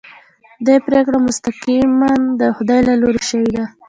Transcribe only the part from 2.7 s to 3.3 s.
له لوري